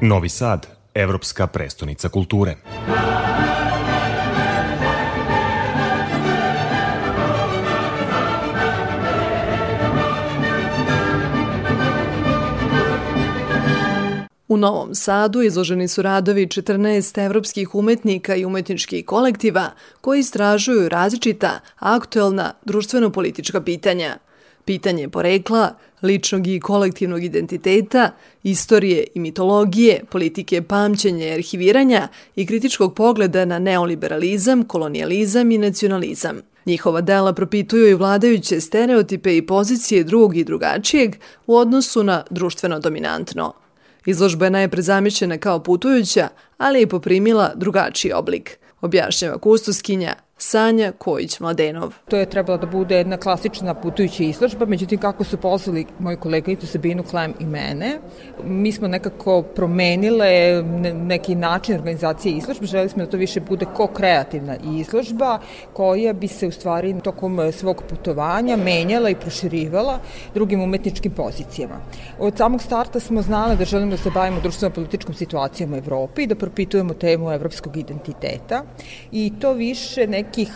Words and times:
Novi 0.00 0.28
Sad, 0.28 0.66
evropska 0.94 1.46
prestonica 1.46 2.08
kulture. 2.08 2.56
U 14.48 14.56
Novom 14.56 14.94
Sadu 14.94 15.42
izloženi 15.42 15.88
su 15.88 16.02
radovi 16.02 16.46
14 16.46 17.24
evropskih 17.24 17.74
umetnika 17.74 18.34
i 18.34 18.44
umetničkih 18.44 19.06
kolektiva 19.06 19.70
koji 20.00 20.20
istražuju 20.20 20.88
različita 20.88 21.60
aktuelna 21.78 22.52
društveno-politička 22.64 23.60
pitanja. 23.60 24.18
Pitanje 24.68 25.08
porekla, 25.08 25.74
ličnog 26.02 26.46
i 26.46 26.60
kolektivnog 26.60 27.24
identiteta, 27.24 28.10
istorije 28.42 29.04
i 29.14 29.20
mitologije, 29.20 30.04
politike 30.10 30.62
pamćenja 30.62 31.26
i 31.26 31.32
arhiviranja 31.32 32.08
i 32.36 32.46
kritičkog 32.46 32.94
pogleda 32.94 33.44
na 33.44 33.58
neoliberalizam, 33.58 34.64
kolonijalizam 34.64 35.50
i 35.50 35.58
nacionalizam. 35.58 36.40
Njihova 36.66 37.00
dela 37.00 37.32
propituju 37.32 37.88
i 37.88 37.94
vladajuće 37.94 38.60
stereotipe 38.60 39.36
i 39.36 39.46
pozicije 39.46 40.04
drugog 40.04 40.36
i 40.36 40.44
drugačijeg 40.44 41.16
u 41.46 41.56
odnosu 41.56 42.04
na 42.04 42.24
društveno 42.30 42.80
dominantno. 42.80 43.52
Izložba 44.06 44.44
je 44.44 44.50
najpre 44.50 44.82
zamišljena 44.82 45.38
kao 45.38 45.62
putujuća, 45.62 46.28
ali 46.58 46.80
je 46.80 46.86
poprimila 46.86 47.52
drugačiji 47.54 48.12
oblik, 48.12 48.58
objašnjava 48.80 49.38
kustoskinja 49.38 50.14
Sanja 50.40 50.92
Kojić-Mladenov. 50.98 51.92
To 52.08 52.16
je 52.16 52.26
trebala 52.26 52.58
da 52.58 52.66
bude 52.66 52.96
jedna 52.96 53.16
klasična 53.16 53.74
putujuća 53.74 54.22
izložba, 54.22 54.66
međutim 54.66 54.98
kako 54.98 55.24
su 55.24 55.36
pozvali 55.36 55.86
moju 55.98 56.18
koleginicu 56.18 56.66
Sabinu 56.66 57.02
Klem 57.02 57.34
i 57.40 57.46
mene, 57.46 57.98
mi 58.44 58.72
smo 58.72 58.88
nekako 58.88 59.42
promenile 59.42 60.62
neki 60.94 61.34
način 61.34 61.74
organizacije 61.74 62.36
izložbe, 62.36 62.66
želi 62.66 62.88
smo 62.88 63.04
da 63.04 63.10
to 63.10 63.16
više 63.16 63.40
bude 63.40 63.66
ko-kreativna 63.76 64.56
izložba 64.80 65.38
koja 65.72 66.12
bi 66.12 66.28
se 66.28 66.46
u 66.46 66.50
stvari 66.50 66.94
tokom 67.04 67.52
svog 67.52 67.82
putovanja 67.88 68.56
menjala 68.56 69.10
i 69.10 69.14
proširivala 69.14 69.98
drugim 70.34 70.62
umetničkim 70.62 71.12
pozicijama. 71.12 71.74
Od 72.18 72.36
samog 72.36 72.62
starta 72.62 73.00
smo 73.00 73.22
znali 73.22 73.56
da 73.56 73.64
želimo 73.64 73.90
da 73.90 73.96
se 73.96 74.10
bavimo 74.10 74.40
društveno-političkom 74.40 75.14
situacijom 75.14 75.72
u 75.72 75.76
Evropi 75.76 76.22
i 76.22 76.26
da 76.26 76.34
propitujemo 76.34 76.94
temu 76.94 77.32
evropskog 77.32 77.76
identiteta 77.76 78.64
i 79.12 79.32
to 79.40 79.52
više 79.52 80.06
neki 80.06 80.27
nekih 80.28 80.52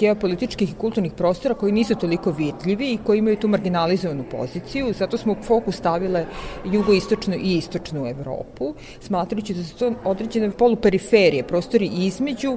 geopolitičkih 0.00 0.70
i 0.70 0.74
kulturnih 0.74 1.12
prostora 1.12 1.54
koji 1.54 1.72
nisu 1.72 1.94
toliko 1.94 2.30
vidljivi 2.30 2.92
i 2.92 2.98
koji 3.06 3.18
imaju 3.18 3.36
tu 3.36 3.48
marginalizovanu 3.48 4.24
poziciju. 4.30 4.92
Zato 4.98 5.18
smo 5.18 5.32
u 5.32 5.42
fokus 5.42 5.76
stavile 5.76 6.24
jugoistočnu 6.64 7.34
i 7.34 7.56
istočnu 7.58 8.06
Evropu, 8.06 8.74
smatrajući 9.00 9.54
da 9.54 9.64
su 9.64 9.76
to 9.76 9.92
određene 10.04 10.50
poluperiferije, 10.50 11.42
prostori 11.42 11.90
između 11.92 12.56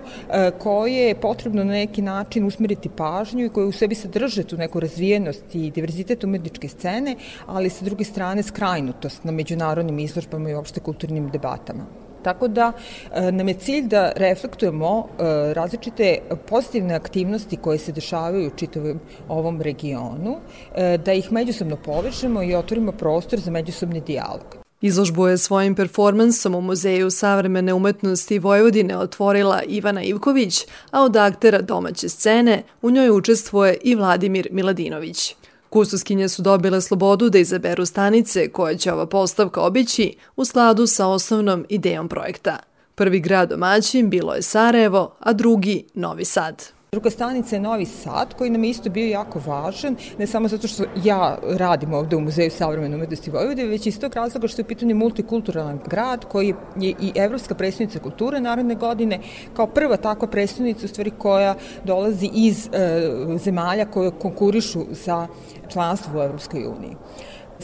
koje 0.60 1.08
je 1.08 1.16
potrebno 1.16 1.64
na 1.64 1.72
neki 1.74 2.02
način 2.02 2.46
usmeriti 2.46 2.90
pažnju 2.90 3.46
i 3.46 3.50
koje 3.50 3.68
u 3.68 3.72
sebi 3.72 3.96
sadrže 3.96 4.44
tu 4.44 4.58
neku 4.58 4.80
razvijenost 4.80 5.56
i 5.56 5.72
diverzitet 5.72 6.24
umetničke 6.24 6.68
scene, 6.68 7.16
ali 7.46 7.70
sa 7.70 7.86
druge 7.86 8.04
strane 8.04 8.44
skrajnutost 8.44 9.24
na 9.24 9.32
međunarodnim 9.32 10.00
izložbama 10.00 10.50
i 10.50 10.54
opšte 10.56 10.80
kulturnim 10.80 11.30
debatama. 11.30 11.86
Tako 12.24 12.48
da 12.48 12.72
e, 13.12 13.32
nam 13.32 13.48
je 13.48 13.54
cilj 13.54 13.88
da 13.88 14.12
reflektujemo 14.16 15.08
e, 15.20 15.54
različite 15.54 16.18
pozitivne 16.50 16.94
aktivnosti 16.94 17.58
koje 17.58 17.78
se 17.78 17.92
dešavaju 17.92 18.48
u 18.48 18.58
čitavom 18.58 19.00
ovom 19.30 19.62
regionu, 19.62 20.38
e, 20.76 20.98
da 20.98 21.14
ih 21.14 21.32
međusobno 21.32 21.78
povežemo 21.86 22.44
i 22.44 22.56
otvorimo 22.56 22.92
prostor 22.92 23.40
za 23.40 23.52
međusobni 23.52 24.02
dijalog. 24.02 24.64
Izložbu 24.82 25.28
je 25.28 25.38
svojim 25.38 25.76
performansom 25.76 26.56
u 26.56 26.62
Muzeju 26.62 27.12
savremene 27.12 27.74
umetnosti 27.74 28.40
Vojvodine 28.40 28.98
otvorila 28.98 29.62
Ivana 29.68 30.04
Ivković, 30.04 30.66
a 30.92 31.04
od 31.04 31.16
aktera 31.16 31.62
domaće 31.62 32.10
scene 32.10 32.64
u 32.82 32.92
njoj 32.92 33.10
učestvuje 33.10 33.78
i 33.84 33.96
Vladimir 33.96 34.48
Miladinović. 34.52 35.36
Kustoskinje 35.74 36.30
su 36.30 36.42
dobile 36.42 36.82
slobodu 36.82 37.30
da 37.30 37.40
izaberu 37.40 37.86
stanice 37.86 38.50
koje 38.50 38.78
će 38.78 38.94
ova 38.94 39.06
postavka 39.06 39.62
obići 39.62 40.16
u 40.36 40.46
skladu 40.46 40.88
sa 40.88 41.08
osnovnom 41.08 41.66
idejom 41.70 42.10
projekta. 42.10 42.58
Prvi 42.96 43.20
grad 43.20 43.50
domaćin 43.50 44.10
bilo 44.10 44.34
je 44.34 44.42
Sarajevo, 44.42 45.16
a 45.20 45.34
drugi 45.34 45.86
Novi 45.94 46.26
Sad. 46.26 46.64
Druga 46.94 47.10
stanica 47.10 47.56
je 47.56 47.60
Novi 47.60 47.86
Sad, 47.86 48.34
koji 48.34 48.50
nam 48.50 48.64
je 48.64 48.70
isto 48.70 48.90
bio 48.90 49.08
jako 49.08 49.40
važan, 49.46 49.96
ne 50.18 50.28
samo 50.28 50.48
zato 50.48 50.68
što 50.68 50.84
ja 51.04 51.38
radim 51.50 51.94
ovde 51.94 52.16
u 52.16 52.22
Muzeju 52.22 52.52
savremene 52.52 52.96
umetnosti 52.96 53.32
Vojvodine, 53.32 53.68
već 53.68 53.88
iz 53.88 54.00
tog 54.00 54.14
razloga 54.16 54.48
što 54.48 54.62
je 54.62 54.64
u 54.64 54.68
pitanju 54.68 54.96
multikulturalan 54.96 55.80
grad 55.90 56.26
koji 56.26 56.54
je 56.80 56.94
i 57.02 57.12
Evropska 57.16 57.56
predstavnica 57.56 58.00
kulture 58.00 58.42
naredne 58.42 58.76
godine, 58.76 59.20
kao 59.56 59.68
prva 59.68 59.98
takva 59.98 60.28
predstavnica 60.28 60.86
u 60.86 60.88
stvari 60.88 61.12
koja 61.18 61.56
dolazi 61.84 62.30
iz 62.34 62.70
e, 62.74 63.10
zemalja 63.38 63.86
koje 63.86 64.12
konkurišu 64.12 64.86
za 64.92 65.28
članstvo 65.70 66.20
u 66.20 66.24
Evropskoj 66.24 66.66
uniji. 66.66 66.96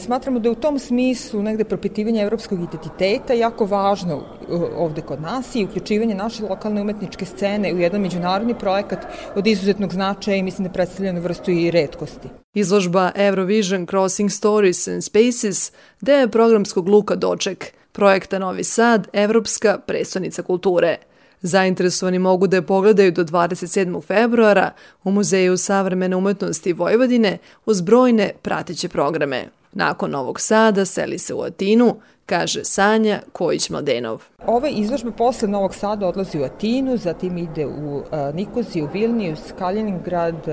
Smatramo 0.00 0.38
da 0.38 0.48
je 0.48 0.52
u 0.52 0.54
tom 0.54 0.78
smislu 0.78 1.42
negde 1.42 1.64
propitivanje 1.64 2.22
evropskog 2.22 2.62
identiteta 2.62 3.32
jako 3.32 3.66
važno 3.66 4.16
uh, 4.16 4.62
ovde 4.76 5.02
kod 5.02 5.20
nas 5.20 5.54
i 5.54 5.64
uključivanje 5.64 6.14
naše 6.14 6.44
lokalne 6.44 6.80
umetničke 6.80 7.24
scene 7.24 7.74
u 7.74 7.78
jedan 7.78 8.00
međunarodni 8.00 8.54
projekat 8.58 9.06
od 9.34 9.46
izuzetnog 9.46 9.92
značaja 9.92 10.36
i 10.36 10.42
mislim 10.42 10.68
da 10.68 10.72
predstavlja 10.72 11.12
na 11.12 11.20
vrstu 11.20 11.50
i 11.50 11.70
redkosti. 11.70 12.28
Izložba 12.54 13.10
Eurovision 13.14 13.86
Crossing 13.86 14.30
Stories 14.30 14.88
and 14.88 15.04
Spaces 15.04 15.72
deo 16.00 16.28
programskog 16.28 16.88
luka 16.88 17.14
Doček, 17.14 17.72
projekta 17.92 18.38
Novi 18.38 18.64
Sad, 18.64 19.08
Evropska 19.12 19.78
predstavnica 19.86 20.42
kulture. 20.42 20.96
Zainteresovani 21.42 22.18
mogu 22.18 22.46
da 22.46 22.56
je 22.56 22.66
pogledaju 22.66 23.12
do 23.12 23.24
27. 23.24 24.02
februara 24.02 24.70
u 25.04 25.10
Muzeju 25.10 25.56
savremene 25.56 26.16
umetnosti 26.16 26.72
Vojvodine 26.72 27.38
uz 27.66 27.80
brojne 27.80 28.32
prateće 28.42 28.88
programe. 28.88 29.59
Nakon 29.72 30.10
Novog 30.10 30.40
Sada 30.40 30.84
seli 30.84 31.18
se 31.18 31.34
u 31.34 31.42
Atinu, 31.42 32.00
kaže 32.30 32.64
Sanja 32.64 33.20
Kojić-Mladenov. 33.32 34.18
Ova 34.46 34.68
izložba 34.68 35.10
posle 35.10 35.48
Novog 35.48 35.74
Sada 35.74 36.06
odlazi 36.06 36.38
u 36.38 36.44
Atinu, 36.44 36.96
zatim 36.96 37.38
ide 37.38 37.66
u 37.66 38.02
Nikoziju, 38.34 38.88
Vilnius, 38.92 39.40
Kaliningrad 39.58 40.48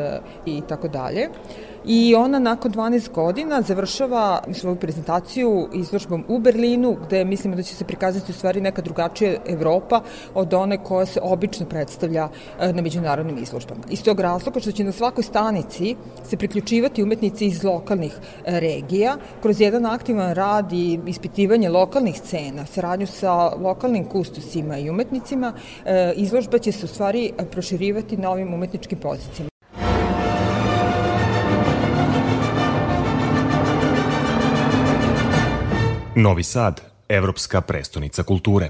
i 0.46 0.62
tako 0.68 0.88
dalje 0.88 1.30
i 1.88 2.16
ona 2.16 2.40
nakon 2.40 2.72
12 2.72 3.12
godina 3.12 3.62
završava 3.62 4.44
svoju 4.54 4.76
prezentaciju 4.76 5.68
izložbom 5.74 6.26
u 6.28 6.40
Berlinu, 6.40 6.98
gde 7.08 7.26
mislimo 7.26 7.56
da 7.56 7.64
će 7.64 7.76
se 7.76 7.86
prikazati 7.86 8.32
u 8.32 8.36
stvari 8.36 8.62
neka 8.62 8.82
drugačija 8.82 9.36
Evropa 9.48 10.02
od 10.34 10.54
one 10.54 10.84
koja 10.84 11.06
se 11.06 11.20
obično 11.24 11.66
predstavlja 11.66 12.30
e, 12.60 12.74
na 12.74 12.82
međunarodnim 12.82 13.38
izložbama. 13.38 13.82
Iz 13.90 14.04
tog 14.04 14.20
razloga 14.20 14.60
što 14.60 14.72
će 14.72 14.84
na 14.84 14.92
svakoj 14.92 15.24
stanici 15.24 15.96
se 16.24 16.38
priključivati 16.38 17.04
umetnici 17.04 17.46
iz 17.46 17.64
lokalnih 17.64 18.14
e, 18.46 18.60
regija 18.60 19.16
kroz 19.42 19.62
jedan 19.62 19.86
aktivan 19.86 20.34
rad 20.34 20.74
i 20.74 21.00
ispitivanje 21.08 21.67
lokalnih 21.70 22.18
scena, 22.18 22.66
saradnju 22.66 23.08
sa 23.08 23.56
lokalnim 23.56 24.06
kustusima 24.06 24.78
i 24.78 24.90
umetnicima, 24.90 25.54
e, 25.86 26.14
izložba 26.16 26.60
će 26.60 26.72
se 26.72 26.86
u 26.86 26.88
stvari 26.88 27.32
proširivati 27.52 28.18
na 28.18 28.32
ovim 28.32 28.54
umetničkim 28.54 29.00
pozicijama. 29.00 29.50
Novi 36.16 36.44
Sad, 36.44 36.82
evropska 37.10 37.62
prestonica 37.62 38.24
kulture. 38.24 38.70